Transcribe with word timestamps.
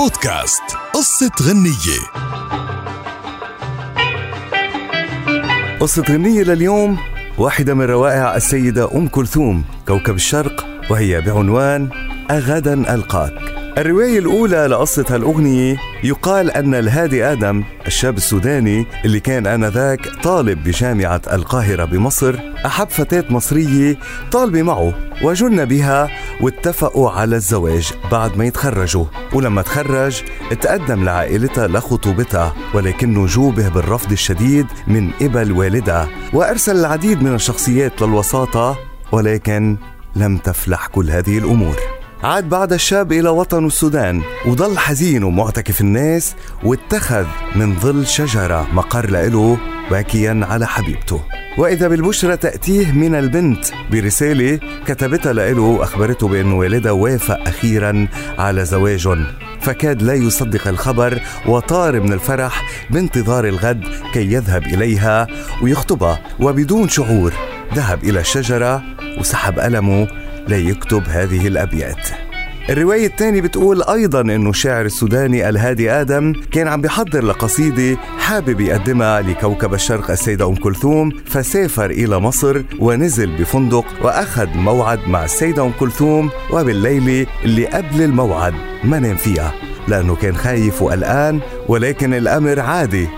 بودكاست 0.00 0.62
قصة 0.94 1.30
غنية. 1.42 2.00
قصة 5.80 6.02
غنية 6.02 6.42
لليوم 6.42 6.98
واحدة 7.38 7.74
من 7.74 7.84
روائع 7.84 8.36
السيدة 8.36 8.96
أم 8.96 9.08
كلثوم 9.08 9.64
كوكب 9.88 10.14
الشرق 10.14 10.66
وهي 10.90 11.20
بعنوان 11.20 11.88
أغدا 12.30 12.94
ألقاك. 12.94 13.59
الرواية 13.78 14.18
الأولى 14.18 14.66
لقصة 14.66 15.04
هالأغنية 15.08 15.76
يقال 16.04 16.50
أن 16.50 16.74
الهادي 16.74 17.24
آدم 17.24 17.64
الشاب 17.86 18.16
السوداني 18.16 18.86
اللي 19.04 19.20
كان 19.20 19.46
آنذاك 19.46 20.08
طالب 20.22 20.64
بجامعة 20.64 21.20
القاهرة 21.32 21.84
بمصر 21.84 22.38
أحب 22.66 22.88
فتاة 22.88 23.24
مصرية 23.30 23.96
طالبة 24.32 24.62
معه 24.62 24.94
وجن 25.22 25.64
بها 25.64 26.08
واتفقوا 26.40 27.10
على 27.10 27.36
الزواج 27.36 27.92
بعد 28.12 28.36
ما 28.38 28.44
يتخرجوا. 28.44 29.04
ولما 29.32 29.62
تخرج 29.62 30.22
تقدم 30.60 31.04
لعائلتها 31.04 31.68
لخطوبتها 31.68 32.54
ولكنه 32.74 33.26
جوبه 33.26 33.68
بالرفض 33.68 34.12
الشديد 34.12 34.66
من 34.86 35.10
قبل 35.10 35.52
والدها 35.52 36.08
وأرسل 36.32 36.76
العديد 36.76 37.22
من 37.22 37.34
الشخصيات 37.34 38.02
للوساطة 38.02 38.78
ولكن 39.12 39.76
لم 40.16 40.36
تفلح 40.36 40.86
كل 40.86 41.10
هذه 41.10 41.38
الأمور. 41.38 41.99
عاد 42.24 42.48
بعد 42.48 42.72
الشاب 42.72 43.12
إلى 43.12 43.28
وطن 43.28 43.66
السودان 43.66 44.22
وضل 44.46 44.78
حزين 44.78 45.24
ومعتكف 45.24 45.80
الناس 45.80 46.34
واتخذ 46.64 47.26
من 47.54 47.78
ظل 47.78 48.06
شجرة 48.06 48.66
مقر 48.72 49.10
لإله 49.10 49.58
باكيا 49.90 50.40
على 50.42 50.66
حبيبته. 50.66 51.20
وإذا 51.58 51.88
بالبشرى 51.88 52.36
تأتيه 52.36 52.92
من 52.92 53.14
البنت 53.14 53.64
برسالة 53.90 54.58
كتبتها 54.86 55.32
لإله 55.32 55.62
وأخبرته 55.62 56.28
بأن 56.28 56.52
والدها 56.52 56.92
وافق 56.92 57.48
أخيرا 57.48 58.08
على 58.38 58.64
زواج. 58.64 59.08
فكاد 59.60 60.02
لا 60.02 60.14
يصدق 60.14 60.68
الخبر 60.68 61.20
وطار 61.46 62.00
من 62.00 62.12
الفرح 62.12 62.66
بانتظار 62.90 63.48
الغد 63.48 63.84
كي 64.12 64.32
يذهب 64.32 64.62
إليها 64.62 65.26
ويخطبها 65.62 66.20
وبدون 66.40 66.88
شعور 66.88 67.32
ذهب 67.74 68.04
إلى 68.04 68.20
الشجرة 68.20 68.82
وسحب 69.18 69.58
قلمه 69.58 70.08
ليكتب 70.50 71.02
هذه 71.08 71.46
الأبيات. 71.46 72.08
الرواية 72.70 73.06
الثانية 73.06 73.40
بتقول 73.40 73.82
أيضا 73.82 74.20
أنه 74.20 74.50
الشاعر 74.50 74.84
السوداني 74.84 75.48
الهادي 75.48 75.90
آدم 75.90 76.32
كان 76.52 76.68
عم 76.68 76.80
بيحضر 76.80 77.24
لقصيدة 77.24 77.98
حابب 78.18 78.60
يقدمها 78.60 79.20
لكوكب 79.20 79.74
الشرق 79.74 80.10
السيدة 80.10 80.48
أم 80.48 80.54
كلثوم 80.54 81.10
فسافر 81.26 81.90
إلى 81.90 82.18
مصر 82.18 82.62
ونزل 82.78 83.36
بفندق 83.36 83.84
وأخذ 84.02 84.48
موعد 84.54 85.08
مع 85.08 85.24
السيدة 85.24 85.64
أم 85.64 85.72
كلثوم 85.80 86.30
وبالليلة 86.52 87.26
اللي 87.44 87.66
قبل 87.66 88.02
الموعد 88.02 88.54
ما 88.84 88.98
نام 88.98 89.16
فيها. 89.16 89.52
لأنه 89.88 90.14
كان 90.14 90.36
خايف 90.36 90.82
وقلقان 90.82 91.40
ولكن 91.68 92.14
الأمر 92.14 92.60
عادي. 92.60 93.08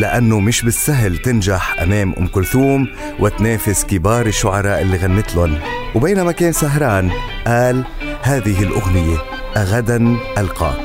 لأنه 0.00 0.40
مش 0.40 0.62
بالسهل 0.62 1.18
تنجح 1.18 1.80
أمام 1.82 2.14
أم 2.18 2.26
كلثوم 2.26 2.88
وتنافس 3.18 3.84
كبار 3.84 4.26
الشعراء 4.26 4.82
اللي 4.82 4.96
غنت 4.96 5.34
لهم. 5.36 5.58
وبينما 5.94 6.32
كان 6.32 6.52
سهران 6.52 7.10
قال 7.46 7.84
هذه 8.22 8.62
الأغنية 8.62 9.18
أغدا 9.56 10.16
ألقاك. 10.38 10.76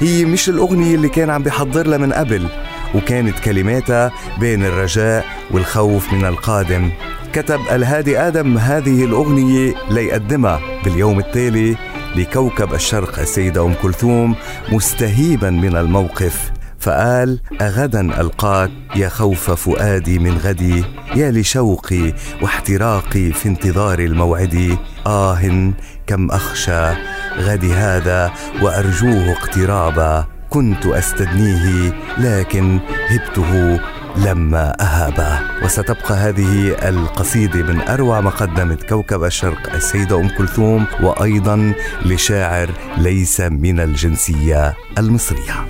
هي 0.00 0.24
مش 0.24 0.48
الأغنية 0.48 0.94
اللي 0.94 1.08
كان 1.08 1.30
عم 1.30 1.42
بيحضر 1.42 1.86
لها 1.86 1.98
من 1.98 2.12
قبل 2.12 2.48
وكانت 2.94 3.38
كلماتها 3.38 4.12
بين 4.40 4.64
الرجاء 4.64 5.24
والخوف 5.50 6.12
من 6.12 6.24
القادم. 6.24 6.90
كتب 7.32 7.60
الهادي 7.72 8.18
آدم 8.18 8.58
هذه 8.58 9.04
الأغنية 9.04 9.74
ليقدمها 9.90 10.60
باليوم 10.84 11.18
التالي 11.18 11.76
لكوكب 12.16 12.74
الشرق 12.74 13.18
السيدة 13.18 13.64
أم 13.64 13.74
كلثوم 13.82 14.34
مستهيبا 14.72 15.50
من 15.50 15.76
الموقف. 15.76 16.52
فقال 16.82 17.40
أغدا 17.60 18.20
ألقاك 18.20 18.70
يا 18.96 19.08
خوف 19.08 19.50
فؤادي 19.50 20.18
من 20.18 20.38
غدي 20.38 20.84
يا 21.14 21.30
لشوقي 21.30 22.14
واحتراقي 22.42 23.32
في 23.32 23.48
انتظار 23.48 23.98
الموعد. 23.98 24.78
آه 25.06 25.72
كم 26.06 26.30
أخشى 26.30 26.90
غدي 27.38 27.72
هذا 27.72 28.32
وأرجوه 28.62 29.32
اقترابا 29.32 30.26
كنت 30.50 30.86
أستدنيه 30.86 31.92
لكن 32.18 32.78
هبته 33.08 33.80
لما 34.16 34.76
أهابا. 34.80 35.38
وستبقى 35.64 36.14
هذه 36.14 36.68
القصيدة 36.88 37.62
من 37.62 37.80
أروع 37.80 38.20
ما 38.20 38.30
قدمت 38.30 38.82
كوكب 38.88 39.24
الشرق 39.24 39.74
السيدة 39.74 40.20
أم 40.20 40.28
كلثوم 40.28 40.84
وأيضا 41.02 41.74
لشاعر 42.04 42.70
ليس 42.98 43.40
من 43.40 43.80
الجنسية 43.80 44.74
المصرية. 44.98 45.66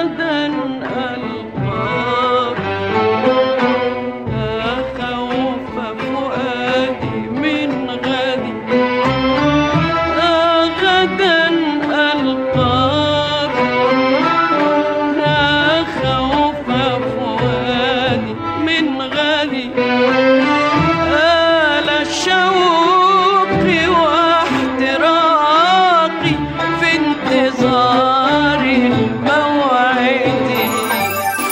غدا 0.00 0.46
ألقاك 0.46 1.39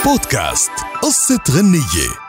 بودكاست 0.09 0.71
قصة 1.01 1.39
غنية. 1.49 2.28